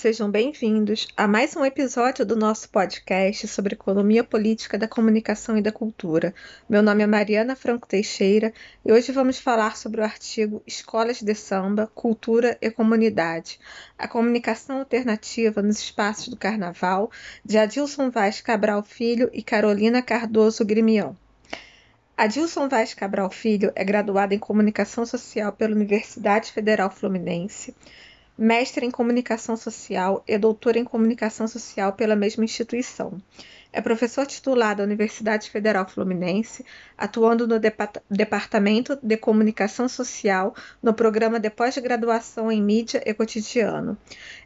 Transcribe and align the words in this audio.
sejam 0.00 0.30
bem-vindos 0.30 1.06
a 1.14 1.28
mais 1.28 1.54
um 1.54 1.62
episódio 1.62 2.24
do 2.24 2.34
nosso 2.34 2.70
podcast 2.70 3.46
sobre 3.46 3.74
economia 3.74 4.24
política 4.24 4.78
da 4.78 4.88
comunicação 4.88 5.58
e 5.58 5.60
da 5.60 5.70
cultura. 5.70 6.34
Meu 6.66 6.82
nome 6.82 7.02
é 7.02 7.06
Mariana 7.06 7.54
Franco 7.54 7.86
Teixeira 7.86 8.50
e 8.82 8.90
hoje 8.90 9.12
vamos 9.12 9.38
falar 9.38 9.76
sobre 9.76 10.00
o 10.00 10.04
artigo 10.04 10.62
Escolas 10.66 11.20
de 11.20 11.34
Samba, 11.34 11.86
Cultura 11.94 12.56
e 12.62 12.70
Comunidade, 12.70 13.60
a 13.98 14.08
comunicação 14.08 14.78
alternativa 14.78 15.60
nos 15.60 15.78
espaços 15.78 16.28
do 16.28 16.36
Carnaval, 16.38 17.10
de 17.44 17.58
Adilson 17.58 18.08
Vaz 18.08 18.40
Cabral 18.40 18.82
Filho 18.82 19.28
e 19.34 19.42
Carolina 19.42 20.00
Cardoso 20.00 20.64
Grimião. 20.64 21.14
Adilson 22.16 22.70
Vaz 22.70 22.94
Cabral 22.94 23.30
Filho 23.30 23.70
é 23.74 23.84
graduado 23.84 24.32
em 24.32 24.38
Comunicação 24.38 25.04
Social 25.04 25.52
pela 25.52 25.74
Universidade 25.74 26.52
Federal 26.52 26.90
Fluminense 26.90 27.74
mestre 28.40 28.86
em 28.86 28.90
comunicação 28.90 29.54
social 29.54 30.24
e 30.26 30.38
doutor 30.38 30.74
em 30.74 30.82
comunicação 30.82 31.46
social 31.46 31.92
pela 31.92 32.16
mesma 32.16 32.42
instituição. 32.42 33.20
É 33.70 33.82
professor 33.82 34.26
titular 34.26 34.74
da 34.74 34.82
Universidade 34.82 35.50
Federal 35.50 35.86
Fluminense, 35.86 36.64
atuando 36.96 37.46
no 37.46 37.60
Departamento 38.10 38.98
de 39.02 39.18
Comunicação 39.18 39.90
Social 39.90 40.54
no 40.82 40.94
programa 40.94 41.38
de 41.38 41.50
pós-graduação 41.50 42.50
em 42.50 42.62
Mídia 42.62 43.02
e 43.04 43.12
Cotidiano. 43.12 43.98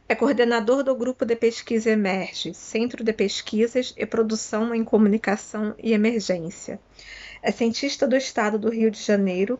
É 0.09 0.15
coordenador 0.17 0.83
do 0.83 0.95
Grupo 0.97 1.25
de 1.25 1.37
Pesquisa 1.37 1.89
Emerge, 1.89 2.53
Centro 2.53 3.05
de 3.05 3.13
Pesquisas 3.13 3.95
e 3.97 4.05
Produção 4.05 4.75
em 4.75 4.83
Comunicação 4.83 5.73
e 5.79 5.93
Emergência. 5.93 6.81
É 7.41 7.53
cientista 7.53 8.09
do 8.09 8.17
Estado 8.17 8.59
do 8.59 8.71
Rio 8.71 8.91
de 8.91 9.01
Janeiro 9.01 9.59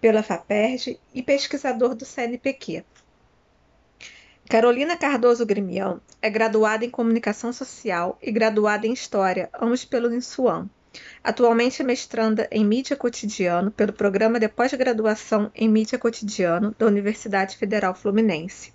pela 0.00 0.24
FAPERJ 0.24 0.98
e 1.14 1.22
pesquisador 1.22 1.94
do 1.94 2.04
CNPq. 2.04 2.82
Carolina 4.50 4.96
Cardoso 4.96 5.46
Grimião 5.46 6.00
é 6.20 6.28
graduada 6.28 6.84
em 6.84 6.90
Comunicação 6.90 7.52
Social 7.52 8.18
e 8.20 8.32
graduada 8.32 8.84
em 8.84 8.92
História, 8.92 9.48
ambos 9.54 9.84
pelo 9.84 10.12
INSUAM. 10.12 10.68
Atualmente 11.22 11.82
é 11.82 11.84
mestranda 11.84 12.48
em 12.50 12.64
Mídia 12.64 12.96
Cotidiano 12.96 13.70
pelo 13.70 13.92
Programa 13.92 14.40
de 14.40 14.48
Pós-Graduação 14.48 15.52
em 15.54 15.68
Mídia 15.68 16.00
Cotidiano 16.00 16.74
da 16.76 16.86
Universidade 16.86 17.56
Federal 17.56 17.94
Fluminense. 17.94 18.72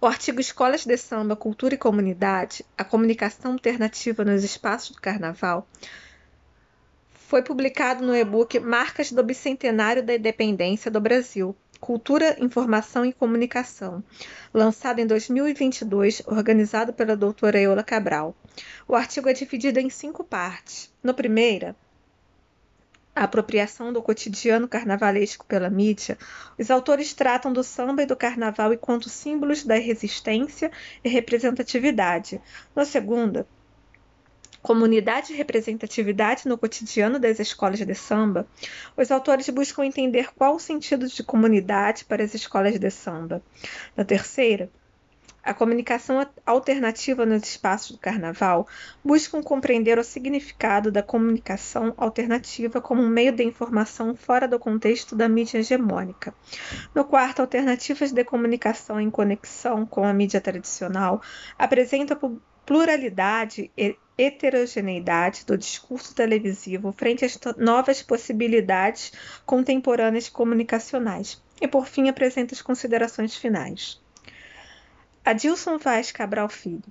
O 0.00 0.06
artigo 0.06 0.40
Escolas 0.40 0.86
de 0.86 0.96
Samba, 0.96 1.36
Cultura 1.36 1.74
e 1.74 1.76
Comunidade, 1.76 2.64
a 2.78 2.84
comunicação 2.84 3.52
alternativa 3.52 4.24
nos 4.24 4.42
espaços 4.42 4.96
do 4.96 5.02
Carnaval, 5.02 5.68
foi 7.28 7.42
publicado 7.42 8.02
no 8.02 8.16
e-book 8.16 8.58
Marcas 8.60 9.12
do 9.12 9.22
Bicentenário 9.22 10.02
da 10.02 10.14
Independência 10.14 10.90
do 10.90 11.02
Brasil, 11.02 11.54
Cultura, 11.80 12.36
Informação 12.38 13.06
e 13.06 13.12
Comunicação, 13.12 14.04
lançado 14.52 14.98
em 14.98 15.06
2022, 15.06 16.22
organizado 16.26 16.92
pela 16.92 17.16
doutora 17.16 17.58
Eula 17.58 17.82
Cabral. 17.82 18.36
O 18.86 18.94
artigo 18.94 19.28
é 19.28 19.32
dividido 19.32 19.80
em 19.80 19.88
cinco 19.88 20.22
partes. 20.22 20.92
No 21.02 21.14
primeira, 21.14 21.74
a 23.16 23.24
apropriação 23.24 23.92
do 23.92 24.02
cotidiano 24.02 24.68
carnavalesco 24.68 25.44
pela 25.46 25.68
mídia, 25.68 26.16
os 26.58 26.70
autores 26.70 27.12
tratam 27.12 27.52
do 27.52 27.64
samba 27.64 28.02
e 28.02 28.06
do 28.06 28.14
carnaval 28.14 28.72
enquanto 28.72 29.08
símbolos 29.08 29.64
da 29.64 29.74
resistência 29.74 30.70
e 31.02 31.08
representatividade. 31.08 32.40
No 32.76 32.84
segundo, 32.84 33.46
comunidade 34.62 35.32
e 35.32 35.36
representatividade 35.36 36.48
no 36.48 36.58
cotidiano 36.58 37.18
das 37.18 37.38
escolas 37.38 37.78
de 37.78 37.94
samba, 37.94 38.46
os 38.96 39.10
autores 39.10 39.48
buscam 39.48 39.84
entender 39.84 40.30
qual 40.34 40.56
o 40.56 40.60
sentido 40.60 41.06
de 41.06 41.22
comunidade 41.22 42.04
para 42.04 42.22
as 42.22 42.34
escolas 42.34 42.78
de 42.78 42.90
samba. 42.90 43.42
Na 43.96 44.04
terceira, 44.04 44.70
a 45.42 45.54
comunicação 45.54 46.26
alternativa 46.44 47.24
nos 47.24 47.42
espaços 47.44 47.92
do 47.92 47.98
carnaval 47.98 48.68
buscam 49.02 49.42
compreender 49.42 49.98
o 49.98 50.04
significado 50.04 50.92
da 50.92 51.02
comunicação 51.02 51.94
alternativa 51.96 52.78
como 52.80 53.02
um 53.02 53.08
meio 53.08 53.32
de 53.32 53.42
informação 53.42 54.14
fora 54.14 54.46
do 54.46 54.58
contexto 54.58 55.16
da 55.16 55.28
mídia 55.28 55.58
hegemônica. 55.58 56.34
No 56.94 57.06
quarto, 57.06 57.40
alternativas 57.40 58.12
de 58.12 58.22
comunicação 58.22 59.00
em 59.00 59.10
conexão 59.10 59.86
com 59.86 60.04
a 60.04 60.12
mídia 60.12 60.42
tradicional 60.42 61.22
apresentam 61.58 62.38
pluralidade 62.66 63.70
heterogeneidade 64.20 65.46
do 65.46 65.56
discurso 65.56 66.14
televisivo 66.14 66.92
frente 66.92 67.24
às 67.24 67.38
novas 67.56 68.02
possibilidades 68.02 69.12
contemporâneas 69.46 70.28
comunicacionais. 70.28 71.42
E, 71.60 71.66
por 71.66 71.86
fim, 71.86 72.08
apresenta 72.08 72.54
as 72.54 72.60
considerações 72.60 73.34
finais. 73.34 74.00
Adilson 75.24 75.78
Vaz 75.78 76.12
Cabral 76.12 76.48
Filho 76.48 76.82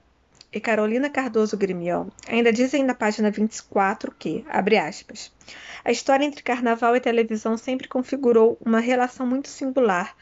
e 0.51 0.59
Carolina 0.59 1.09
Cardoso 1.09 1.55
Grimião 1.55 2.11
ainda 2.27 2.51
dizem 2.51 2.83
na 2.83 2.95
página 2.95 3.29
24 3.29 4.13
que, 4.17 4.43
abre 4.49 4.77
aspas, 4.77 5.31
a 5.85 5.91
história 5.91 6.25
entre 6.25 6.43
carnaval 6.43 6.95
e 6.95 6.99
televisão 6.99 7.57
sempre 7.57 7.87
configurou 7.87 8.57
uma 8.63 8.79
relação 8.79 9.25
muito 9.25 9.47
singular 9.47 10.15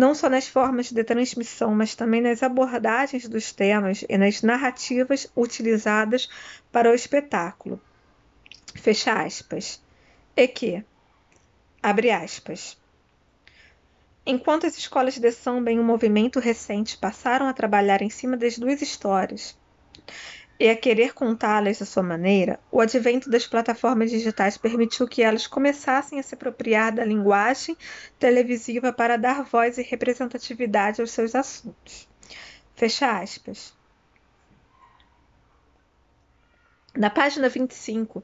não 0.00 0.14
só 0.14 0.30
nas 0.30 0.48
formas 0.48 0.90
de 0.90 1.04
transmissão, 1.04 1.74
mas 1.74 1.94
também 1.94 2.22
nas 2.22 2.42
abordagens 2.42 3.28
dos 3.28 3.52
temas 3.52 4.02
e 4.08 4.16
nas 4.16 4.40
narrativas 4.40 5.30
utilizadas 5.36 6.26
para 6.72 6.90
o 6.90 6.94
espetáculo. 6.94 7.78
Fecha 8.74 9.12
aspas. 9.12 9.78
E 10.34 10.48
que, 10.48 10.82
abre 11.82 12.10
aspas, 12.10 12.78
enquanto 14.24 14.66
as 14.66 14.78
escolas 14.78 15.18
de 15.18 15.30
samba 15.32 15.70
em 15.70 15.78
um 15.78 15.84
movimento 15.84 16.40
recente 16.40 16.96
passaram 16.96 17.46
a 17.46 17.52
trabalhar 17.52 18.00
em 18.00 18.08
cima 18.08 18.38
das 18.38 18.56
duas 18.56 18.80
histórias, 18.80 19.54
e 20.60 20.68
a 20.68 20.76
querer 20.76 21.14
contá-las 21.14 21.80
à 21.80 21.86
sua 21.86 22.02
maneira, 22.02 22.60
o 22.70 22.82
advento 22.82 23.30
das 23.30 23.46
plataformas 23.46 24.10
digitais 24.10 24.58
permitiu 24.58 25.08
que 25.08 25.22
elas 25.22 25.46
começassem 25.46 26.20
a 26.20 26.22
se 26.22 26.34
apropriar 26.34 26.92
da 26.92 27.02
linguagem 27.02 27.74
televisiva 28.18 28.92
para 28.92 29.16
dar 29.16 29.42
voz 29.42 29.78
e 29.78 29.82
representatividade 29.82 31.00
aos 31.00 31.12
seus 31.12 31.34
assuntos. 31.34 32.06
Fecha 32.74 33.18
aspas. 33.18 33.72
Na 36.94 37.08
página 37.08 37.48
25, 37.48 38.22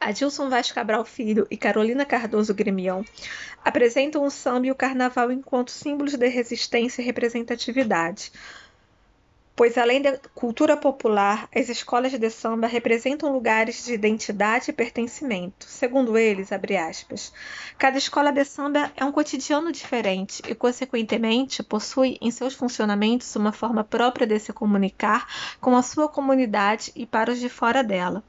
Adilson 0.00 0.48
Vaz 0.48 0.72
Cabral 0.72 1.04
Filho 1.04 1.46
e 1.48 1.56
Carolina 1.56 2.04
Cardoso 2.04 2.52
Gremião 2.52 3.04
apresentam 3.64 4.24
o 4.24 4.30
samba 4.30 4.66
e 4.66 4.70
o 4.72 4.74
carnaval 4.74 5.30
enquanto 5.30 5.70
símbolos 5.70 6.14
de 6.14 6.26
resistência 6.26 7.02
e 7.02 7.04
representatividade, 7.04 8.32
pois 9.56 9.78
além 9.78 10.02
da 10.02 10.18
cultura 10.34 10.76
popular, 10.76 11.48
as 11.52 11.70
escolas 11.70 12.12
de 12.12 12.30
samba 12.30 12.66
representam 12.66 13.32
lugares 13.32 13.86
de 13.86 13.94
identidade 13.94 14.70
e 14.70 14.74
pertencimento. 14.74 15.66
Segundo 15.66 16.18
eles, 16.18 16.52
aspas, 16.52 17.32
cada 17.78 17.96
escola 17.96 18.30
de 18.30 18.44
samba 18.44 18.92
é 18.94 19.02
um 19.02 19.10
cotidiano 19.10 19.72
diferente 19.72 20.42
e, 20.46 20.54
consequentemente, 20.54 21.62
possui 21.62 22.18
em 22.20 22.30
seus 22.30 22.52
funcionamentos 22.52 23.34
uma 23.34 23.50
forma 23.50 23.82
própria 23.82 24.26
de 24.26 24.38
se 24.38 24.52
comunicar 24.52 25.26
com 25.58 25.74
a 25.74 25.82
sua 25.82 26.06
comunidade 26.06 26.92
e 26.94 27.06
para 27.06 27.32
os 27.32 27.40
de 27.40 27.48
fora 27.48 27.82
dela. 27.82 28.22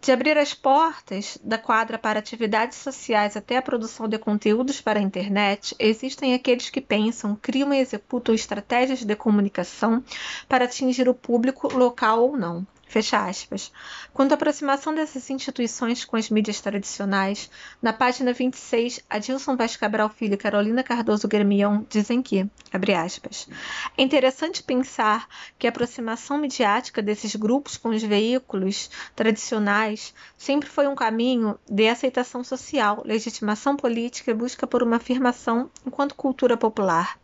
De 0.00 0.10
abrir 0.12 0.38
as 0.38 0.54
portas 0.54 1.38
da 1.44 1.58
quadra 1.58 1.98
para 1.98 2.18
atividades 2.18 2.78
sociais 2.78 3.36
até 3.36 3.58
a 3.58 3.62
produção 3.62 4.08
de 4.08 4.18
conteúdos 4.18 4.80
para 4.80 4.98
a 4.98 5.02
internet, 5.02 5.76
existem 5.78 6.32
aqueles 6.32 6.70
que 6.70 6.80
pensam, 6.80 7.36
criam 7.36 7.72
e 7.72 7.78
executam 7.78 8.34
estratégias 8.34 9.04
de 9.04 9.14
comunicação 9.14 10.02
para 10.48 10.64
atingir 10.64 11.06
o 11.06 11.14
público 11.14 11.68
local 11.76 12.22
ou 12.22 12.36
não. 12.36 12.66
Fecha 12.90 13.24
aspas. 13.24 13.70
Quanto 14.12 14.32
à 14.32 14.34
aproximação 14.34 14.92
dessas 14.92 15.30
instituições 15.30 16.04
com 16.04 16.16
as 16.16 16.28
mídias 16.28 16.60
tradicionais, 16.60 17.48
na 17.80 17.92
página 17.92 18.32
26, 18.32 18.98
Adilson 19.08 19.54
Vaz 19.56 19.76
Cabral 19.76 20.08
Filho 20.08 20.34
e 20.34 20.36
Carolina 20.36 20.82
Cardoso 20.82 21.28
Gremião 21.28 21.86
dizem 21.88 22.20
que, 22.20 22.50
abre 22.72 22.92
aspas, 22.92 23.48
é 23.96 24.02
interessante 24.02 24.60
pensar 24.64 25.28
que 25.56 25.68
a 25.68 25.70
aproximação 25.70 26.36
midiática 26.36 27.00
desses 27.00 27.36
grupos 27.36 27.76
com 27.76 27.90
os 27.90 28.02
veículos 28.02 28.90
tradicionais 29.14 30.12
sempre 30.36 30.68
foi 30.68 30.88
um 30.88 30.96
caminho 30.96 31.56
de 31.70 31.86
aceitação 31.86 32.42
social, 32.42 33.04
legitimação 33.06 33.76
política 33.76 34.32
e 34.32 34.34
busca 34.34 34.66
por 34.66 34.82
uma 34.82 34.96
afirmação 34.96 35.70
enquanto 35.86 36.16
cultura 36.16 36.56
popular 36.56 37.20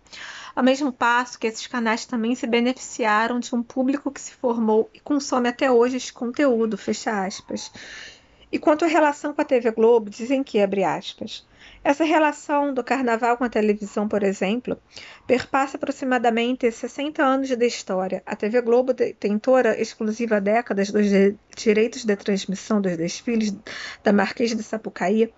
ao 0.56 0.64
mesmo 0.64 0.90
passo 0.90 1.38
que 1.38 1.46
esses 1.46 1.66
canais 1.66 2.06
também 2.06 2.34
se 2.34 2.46
beneficiaram 2.46 3.38
de 3.38 3.54
um 3.54 3.62
público 3.62 4.10
que 4.10 4.20
se 4.20 4.32
formou 4.32 4.90
e 4.94 4.98
consome 4.98 5.50
até 5.50 5.70
hoje 5.70 5.98
esse 5.98 6.12
conteúdo, 6.12 6.78
fecha 6.78 7.26
aspas. 7.26 7.70
E 8.50 8.58
quanto 8.58 8.84
à 8.84 8.88
relação 8.88 9.34
com 9.34 9.40
a 9.42 9.44
TV 9.44 9.72
Globo, 9.72 10.08
dizem 10.08 10.44
que, 10.44 10.60
abre 10.60 10.84
aspas, 10.84 11.44
essa 11.82 12.04
relação 12.04 12.72
do 12.72 12.82
carnaval 12.82 13.36
com 13.36 13.44
a 13.44 13.48
televisão, 13.48 14.08
por 14.08 14.22
exemplo, 14.22 14.80
perpassa 15.26 15.76
aproximadamente 15.76 16.70
60 16.70 17.24
anos 17.24 17.48
de 17.48 17.66
história. 17.66 18.22
A 18.24 18.36
TV 18.36 18.60
Globo, 18.60 18.92
detentora 18.92 19.80
exclusiva 19.80 20.36
há 20.36 20.40
décadas 20.40 20.92
dos 20.92 21.06
direitos 21.56 22.04
de 22.04 22.16
transmissão 22.16 22.80
dos 22.80 22.96
desfiles 22.96 23.52
da 24.04 24.12
Marquês 24.12 24.54
de 24.54 24.62
Sapucaí, 24.62 25.32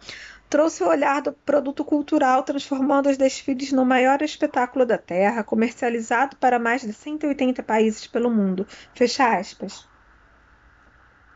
trouxe 0.50 0.82
o 0.82 0.88
olhar 0.88 1.22
do 1.22 1.32
produto 1.32 1.84
cultural, 1.84 2.42
transformando 2.42 3.08
os 3.08 3.16
desfiles 3.16 3.72
no 3.72 3.84
maior 3.86 4.20
espetáculo 4.20 4.84
da 4.84 4.98
Terra, 4.98 5.42
comercializado 5.42 6.36
para 6.36 6.58
mais 6.58 6.82
de 6.82 6.92
180 6.92 7.62
países 7.62 8.06
pelo 8.06 8.30
mundo. 8.30 8.66
Fecha 8.94 9.38
aspas. 9.38 9.87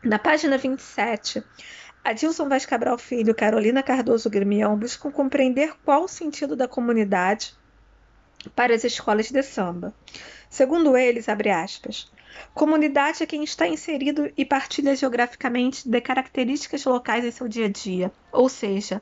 Na 0.04 0.18
página 0.18 0.58
27, 0.58 1.44
Adilson 2.02 2.48
Vaz 2.48 2.66
Cabral 2.66 2.98
Filho 2.98 3.32
Carolina 3.32 3.84
Cardoso 3.84 4.28
Grimião 4.28 4.76
buscam 4.76 5.12
compreender 5.12 5.74
qual 5.84 6.02
o 6.02 6.08
sentido 6.08 6.56
da 6.56 6.66
comunidade 6.66 7.54
para 8.56 8.74
as 8.74 8.82
escolas 8.82 9.30
de 9.30 9.42
samba. 9.44 9.94
Segundo 10.50 10.96
eles, 10.96 11.28
abre 11.28 11.50
aspas, 11.50 12.10
Comunidade 12.54 13.22
é 13.22 13.26
quem 13.26 13.44
está 13.44 13.66
inserido 13.66 14.30
e 14.36 14.44
partilha 14.44 14.96
geograficamente 14.96 15.88
de 15.88 16.00
características 16.00 16.84
locais 16.84 17.24
em 17.24 17.30
seu 17.30 17.46
dia 17.48 17.66
a 17.66 17.68
dia, 17.68 18.12
ou 18.30 18.48
seja, 18.48 19.00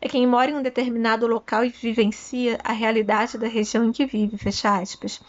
é 0.00 0.08
quem 0.08 0.26
mora 0.26 0.50
em 0.50 0.54
um 0.54 0.62
determinado 0.62 1.26
local 1.26 1.64
e 1.64 1.68
vivencia 1.68 2.58
a 2.62 2.72
realidade 2.72 3.38
da 3.38 3.48
região 3.48 3.84
em 3.84 3.92
que 3.92 4.06
vive, 4.06 4.36
fecha 4.36 4.78
aspas. 4.78 5.20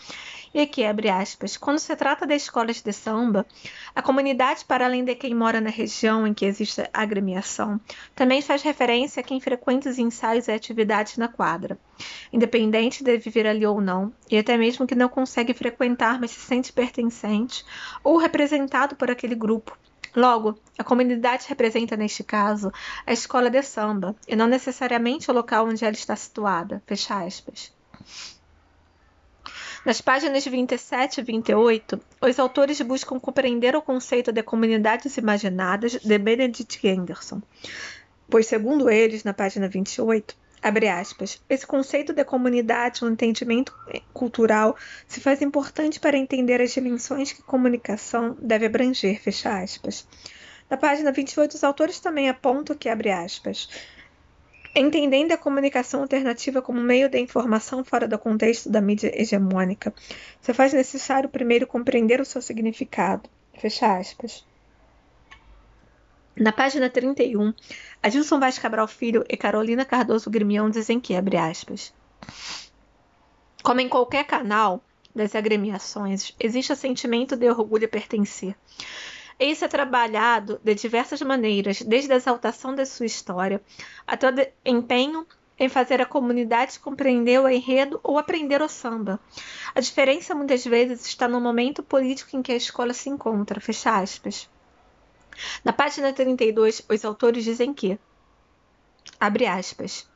E 0.54 0.62
aqui 0.62 0.86
abre 0.86 1.10
aspas. 1.10 1.58
Quando 1.58 1.80
se 1.80 1.96
trata 1.96 2.28
das 2.28 2.44
escolas 2.44 2.80
de 2.80 2.94
samba, 2.94 3.44
a 3.96 4.04
comunidade, 4.04 4.64
para 4.64 4.86
além 4.86 5.04
de 5.04 5.16
quem 5.16 5.34
mora 5.34 5.60
na 5.60 5.72
região 5.72 6.28
em 6.28 6.34
que 6.34 6.46
existe 6.46 6.82
a 6.82 7.02
agremiação, 7.02 7.82
também 8.14 8.40
faz 8.40 8.62
referência 8.62 9.20
a 9.20 9.24
quem 9.24 9.42
frequenta 9.42 9.90
os 9.90 9.98
ensaios 9.98 10.48
e 10.48 10.52
atividades 10.52 11.18
na 11.18 11.28
quadra, 11.28 11.76
independente 12.32 13.04
de 13.04 13.18
viver 13.18 13.48
ali 13.48 13.66
ou 13.66 13.82
não, 13.82 14.14
e 14.30 14.38
até 14.38 14.56
mesmo 14.56 14.86
que 14.86 14.94
não 14.94 15.10
consegue 15.10 15.56
frequentar, 15.56 16.22
mas 16.22 16.30
se 16.30 16.42
sente 16.42 16.72
pertencente 16.72 17.66
ou 18.04 18.18
representado 18.18 18.96
por 18.96 19.10
aquele 19.10 19.34
grupo. 19.34 19.76
Logo, 20.16 20.60
a 20.78 20.84
comunidade 20.84 21.48
representa, 21.50 21.98
neste 21.98 22.24
caso, 22.24 22.72
a 23.08 23.12
escola 23.12 23.50
de 23.50 23.64
samba, 23.64 24.16
e 24.28 24.36
não 24.36 24.46
necessariamente 24.46 25.32
o 25.32 25.34
local 25.34 25.66
onde 25.66 25.84
ela 25.84 25.96
está 25.96 26.16
situada. 26.16 26.84
Fecha 26.86 27.24
aspas. 27.24 27.74
Nas 29.86 30.00
páginas 30.00 30.46
27 30.46 31.20
e 31.20 31.24
28, 31.24 32.00
os 32.22 32.40
autores 32.40 32.80
buscam 32.80 33.20
compreender 33.20 33.76
o 33.76 33.82
conceito 33.82 34.32
de 34.32 34.42
comunidades 34.42 35.18
imaginadas 35.18 35.92
de 36.00 36.18
Benedict 36.18 36.88
Anderson, 36.88 37.42
pois, 38.30 38.48
segundo 38.48 38.90
eles, 38.90 39.26
na 39.26 39.34
página 39.34 39.68
28, 39.68 40.38
abre 40.62 40.88
aspas, 40.88 41.44
esse 41.50 41.68
conceito 41.68 42.14
de 42.14 42.24
comunidade, 42.24 43.04
um 43.04 43.10
entendimento 43.10 43.76
cultural, 44.14 44.78
se 45.06 45.20
faz 45.20 45.42
importante 45.42 46.00
para 46.00 46.18
entender 46.18 46.62
as 46.62 46.72
dimensões 46.72 47.34
que 47.34 47.44
comunicação 47.44 48.38
deve 48.40 48.68
abranger, 48.68 49.22
fecha 49.22 49.62
aspas. 49.62 50.08
Na 50.70 50.78
página 50.78 51.12
28, 51.12 51.56
os 51.56 51.64
autores 51.64 52.00
também 52.00 52.30
apontam 52.30 52.74
que, 52.74 52.88
abre 52.88 53.12
aspas, 53.12 53.68
Entendendo 54.76 55.32
a 55.32 55.38
comunicação 55.38 56.02
alternativa 56.02 56.60
como 56.60 56.82
meio 56.82 57.08
de 57.08 57.20
informação 57.20 57.84
fora 57.84 58.08
do 58.08 58.18
contexto 58.18 58.70
da 58.70 58.82
mídia 58.82 59.12
hegemônica, 59.14 59.94
se 60.42 60.52
faz 60.52 60.74
necessário 60.74 61.30
primeiro 61.30 61.68
compreender 61.68 62.20
o 62.20 62.26
seu 62.26 62.42
significado. 62.42 63.30
Fecha 63.54 63.98
aspas. 63.98 64.44
Na 66.36 66.52
página 66.52 66.90
31, 66.90 67.54
Adilson 68.02 68.40
Vaz 68.40 68.58
Cabral 68.58 68.88
Filho 68.88 69.24
e 69.30 69.38
Carolina 69.38 69.86
Cardoso 69.86 70.32
Grimião 70.32 70.68
dizem 70.68 71.00
que, 71.00 71.16
abre 71.16 71.38
aspas, 71.38 71.94
como 73.62 73.80
em 73.80 73.88
qualquer 73.88 74.26
canal 74.26 74.84
das 75.16 75.36
agremiações, 75.36 76.34
existe 76.40 76.74
o 76.74 76.76
sentimento 76.76 77.38
de 77.38 77.48
orgulho 77.48 77.86
a 77.86 77.90
pertencer. 77.90 78.56
Isso 79.40 79.66
é 79.66 79.68
trabalhado 79.68 80.60
de 80.64 80.76
diversas 80.76 81.22
maneiras, 81.22 81.82
desde 81.82 82.14
a 82.14 82.16
exaltação 82.16 82.76
da 82.76 82.86
sua 82.86 83.06
história 83.06 83.62
até 84.06 84.30
o 84.30 84.34
empenho 84.66 85.26
em 85.60 85.70
fazer 85.70 86.02
a 86.02 86.06
comunidade 86.06 86.80
compreender 86.80 87.40
o 87.40 87.48
enredo 87.48 88.00
ou 88.04 88.18
aprender 88.18 88.62
o 88.62 88.68
samba. 88.68 89.20
A 89.74 89.80
diferença 89.80 90.36
muitas 90.36 90.64
vezes 90.66 91.06
está 91.06 91.28
no 91.28 91.40
momento 91.40 91.84
político 91.84 92.36
em 92.36 92.42
que 92.42 92.52
a 92.52 92.56
escola 92.56 92.94
se 92.94 93.10
encontra. 93.10 93.62
Fecha 93.62 93.98
aspas. 93.98 94.50
Na 95.64 95.74
página 95.74 96.14
32, 96.14 96.86
os 96.90 97.06
autores 97.06 97.44
dizem 97.44 97.74
que, 97.74 97.98
abre 99.20 99.46
aspas, 99.46 100.08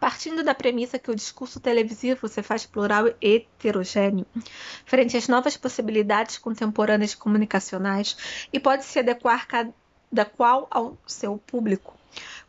Partindo 0.00 0.42
da 0.42 0.54
premissa 0.54 0.98
que 0.98 1.10
o 1.10 1.14
discurso 1.14 1.60
televisivo 1.60 2.26
se 2.28 2.42
faz 2.42 2.66
plural 2.66 3.08
e 3.08 3.14
heterogêneo, 3.36 4.26
frente 4.84 5.16
às 5.16 5.28
novas 5.28 5.56
possibilidades 5.56 6.38
contemporâneas 6.38 7.14
comunicacionais 7.14 8.46
e 8.52 8.58
pode 8.58 8.84
se 8.84 8.98
adequar 8.98 9.46
cada 9.46 10.24
qual 10.36 10.66
ao 10.70 10.96
seu 11.06 11.38
público, 11.38 11.94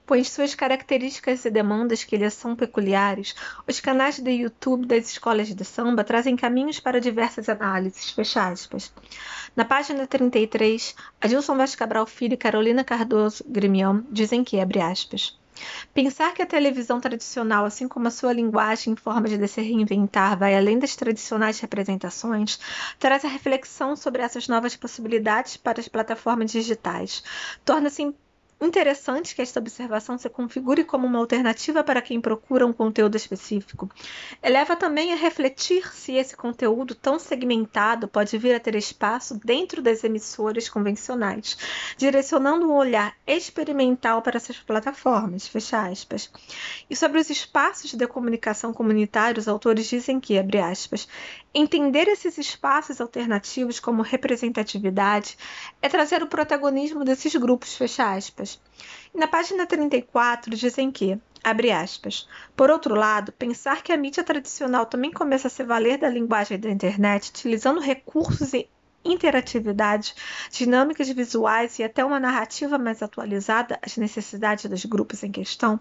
pois 0.06 0.30
suas 0.30 0.56
características 0.56 1.46
e 1.46 1.50
demandas 1.50 2.04
que 2.04 2.18
lhe 2.18 2.30
são 2.30 2.56
peculiares, 2.56 3.36
os 3.68 3.80
canais 3.80 4.20
do 4.20 4.30
YouTube 4.30 4.86
das 4.86 5.10
escolas 5.10 5.54
de 5.54 5.66
samba 5.66 6.04
trazem 6.04 6.36
caminhos 6.36 6.80
para 6.80 7.02
diversas 7.02 7.50
análises. 7.50 8.12
Fecha 8.12 8.48
aspas. 8.48 8.94
Na 9.56 9.66
página 9.66 10.06
33, 10.06 10.96
Adilson 11.20 11.58
Vaz 11.58 11.76
Cabral 11.76 12.06
Filho 12.06 12.34
e 12.34 12.38
Carolina 12.38 12.84
Cardoso 12.84 13.44
Grimião 13.48 14.06
dizem 14.12 14.44
que, 14.44 14.60
abre 14.60 14.80
aspas, 14.80 15.38
Pensar 15.94 16.34
que 16.34 16.42
a 16.42 16.46
televisão 16.46 17.00
tradicional, 17.00 17.66
assim 17.66 17.88
como 17.88 18.08
a 18.08 18.12
sua 18.12 18.34
linguagem 18.34 18.94
e 18.94 18.98
forma 18.98 19.28
de 19.28 19.48
se 19.48 19.62
reinventar, 19.62 20.38
vai 20.38 20.56
além 20.56 20.78
das 20.80 20.96
tradicionais 20.96 21.60
representações, 21.60 22.60
traz 23.00 23.24
a 23.24 23.28
reflexão 23.28 23.96
sobre 23.96 24.22
essas 24.22 24.48
novas 24.48 24.76
possibilidades 24.76 25.58
para 25.58 25.80
as 25.80 25.88
plataformas 25.88 26.52
digitais. 26.52 27.24
Torna-se 27.64 28.14
Interessante 28.60 29.36
que 29.36 29.42
esta 29.42 29.60
observação 29.60 30.18
se 30.18 30.30
configure 30.30 30.86
como 30.86 31.06
uma 31.06 31.20
alternativa 31.20 31.84
para 31.84 32.02
quem 32.02 32.22
procura 32.22 32.66
um 32.66 32.72
conteúdo 32.72 33.18
específico. 33.18 33.90
Eleva 34.42 34.78
também 34.78 35.12
a 35.12 35.18
refletir 35.18 35.94
se 35.94 36.14
esse 36.14 36.38
conteúdo 36.38 36.96
tão 36.96 37.20
segmentado 37.20 38.08
pode 38.08 38.38
vir 38.38 38.56
a 38.56 38.60
ter 38.60 38.76
espaço 38.76 39.38
dentro 39.44 39.82
das 39.82 40.06
emissoras 40.06 40.70
convencionais, 40.70 41.58
direcionando 41.98 42.66
um 42.66 42.74
olhar 42.74 43.14
experimental 43.28 44.22
para 44.22 44.38
essas 44.38 44.58
plataformas. 44.58 45.48
Fecha 45.48 45.88
aspas. 45.88 46.32
E 46.90 46.96
sobre 46.96 47.20
os 47.20 47.30
espaços 47.30 47.94
de 47.94 48.08
comunicação 48.08 48.74
comunitária, 48.74 49.40
os 49.40 49.50
autores 49.50 49.86
dizem 49.88 50.18
que, 50.18 50.40
abre 50.40 50.60
aspas, 50.60 51.10
entender 51.56 52.10
esses 52.10 52.38
espaços 52.38 53.00
alternativos 53.00 53.80
como 53.80 54.02
representatividade 54.02 55.38
é 55.82 55.88
trazer 55.88 56.22
o 56.22 56.28
protagonismo 56.28 57.06
desses 57.06 57.34
grupos, 57.38 57.78
fecha 57.78 58.14
aspas. 58.14 58.62
Na 59.14 59.26
página 59.26 59.66
34 59.66 60.54
dizem 60.54 60.92
que, 60.92 61.18
abre 61.42 61.72
aspas, 61.72 62.28
por 62.58 62.70
outro 62.70 62.94
lado, 62.94 63.32
pensar 63.32 63.82
que 63.82 63.94
a 63.94 63.98
mídia 63.98 64.22
tradicional 64.22 64.86
também 64.86 65.12
começa 65.12 65.48
a 65.48 65.50
se 65.50 65.64
valer 65.64 65.98
da 65.98 66.10
linguagem 66.10 66.60
da 66.60 66.70
internet, 66.70 67.30
utilizando 67.30 67.80
recursos 67.80 68.54
e 68.54 68.70
interatividade, 69.06 70.16
dinâmicas 70.52 71.08
visuais 71.10 71.78
e 71.80 71.84
até 71.84 72.04
uma 72.04 72.20
narrativa 72.20 72.78
mais 72.78 73.04
atualizada 73.04 73.80
às 73.82 73.96
necessidades 73.96 74.66
dos 74.66 74.84
grupos 74.86 75.24
em 75.24 75.32
questão, 75.32 75.80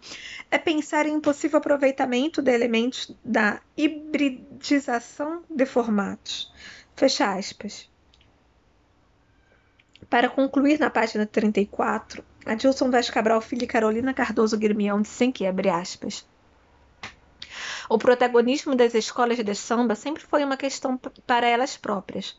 é 0.50 0.58
pensar 0.58 1.06
em 1.06 1.16
um 1.16 1.20
possível 1.20 1.58
aproveitamento 1.58 2.42
de 2.42 2.52
elementos 2.52 3.10
da 3.24 3.60
hibridização 3.76 5.42
de 5.48 5.64
formatos. 5.64 6.52
Fecha 6.94 7.34
aspas. 7.34 7.90
Para 10.08 10.28
concluir 10.28 10.78
na 10.78 10.90
página 10.90 11.26
34, 11.26 12.22
Adilson 12.44 12.90
Vaz 12.90 13.08
Cabral 13.08 13.40
Filho 13.40 13.64
e 13.64 13.66
Carolina 13.66 14.12
Cardoso 14.12 14.56
Guirmião 14.56 15.00
dizem 15.00 15.32
que, 15.32 15.46
abre 15.46 15.70
aspas, 15.70 16.26
o 17.88 17.98
protagonismo 17.98 18.74
das 18.74 18.94
escolas 18.94 19.38
de 19.38 19.54
samba 19.54 19.94
sempre 19.94 20.22
foi 20.22 20.44
uma 20.44 20.56
questão 20.56 20.96
para 21.26 21.46
elas 21.46 21.76
próprias. 21.76 22.36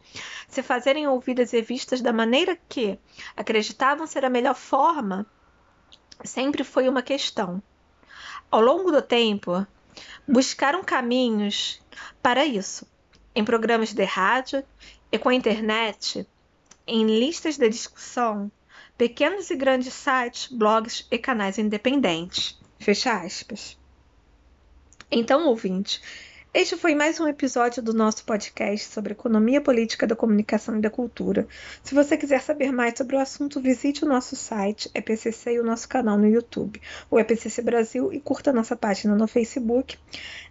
Se 0.48 0.64
fazerem 0.64 1.08
ouvidas 1.08 1.54
e 1.54 1.62
vistas 1.62 2.02
da 2.02 2.12
maneira 2.12 2.58
que 2.68 2.98
acreditavam 3.36 4.08
ser 4.08 4.25
a 4.25 4.30
melhor 4.30 4.56
forma, 4.56 5.25
sempre 6.24 6.64
foi 6.64 6.90
uma 6.90 7.02
questão. 7.02 7.62
Ao 8.50 8.62
longo 8.62 8.92
do 8.92 9.02
tempo, 9.02 9.66
buscaram 10.28 10.84
caminhos 10.84 11.82
para 12.22 12.46
isso. 12.46 12.88
Em 13.36 13.44
programas 13.44 13.94
de 13.94 14.04
rádio 14.04 14.64
e 15.12 15.18
com 15.18 15.30
a 15.30 15.34
internet, 15.34 16.25
em 16.88 17.06
listas 17.06 17.58
de 17.58 17.68
discussão, 17.68 18.52
pequenos 18.98 19.50
e 19.50 19.56
grandes 19.56 19.94
sites, 19.94 20.48
blogs 20.52 21.06
e 21.12 21.18
canais 21.18 21.58
independentes. 21.58 22.58
Fecha 22.80 23.14
aspas. 23.14 23.78
Então, 25.12 25.47
ouvinte, 25.47 26.01
este 26.51 26.75
foi 26.75 26.95
mais 26.95 27.19
um 27.19 27.27
episódio 27.27 27.83
do 27.83 27.93
nosso 27.93 28.25
podcast 28.25 28.91
sobre 28.91 29.12
economia 29.12 29.62
política 29.62 30.07
da 30.07 30.15
comunicação 30.15 30.77
e 30.77 30.81
da 30.81 30.89
cultura. 30.89 31.47
Se 31.83 31.93
você 31.93 32.17
quiser 32.17 32.41
saber 32.41 32.71
mais 32.71 32.95
sobre 32.97 33.15
o 33.15 33.19
assunto, 33.19 33.62
visite 33.62 34.03
o 34.03 34.07
nosso 34.07 34.35
site 34.35 34.89
EPCC 34.95 35.51
e 35.51 35.59
o 35.59 35.63
nosso 35.63 35.88
canal 35.88 36.17
no 36.17 36.27
YouTube, 36.27 36.81
o 37.12 37.19
EPCC 37.19 37.62
Brasil, 37.62 38.12
e 38.12 38.19
curta 38.19 38.51
nossa 38.51 38.75
página 38.75 39.15
no 39.15 39.27
Facebook, 39.27 39.95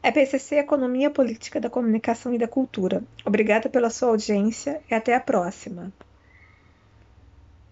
EPCC 0.03 0.57
Economia 0.57 1.11
Política 1.11 1.61
da 1.61 1.69
Comunicação 1.69 2.33
e 2.33 2.39
da 2.39 2.47
Cultura. 2.47 3.03
Obrigada 3.25 3.69
pela 3.69 3.91
sua 3.91 4.11
audiência 4.11 4.81
e 4.89 4.95
até 4.95 5.17
a 5.17 5.21
próxima. 5.21 5.93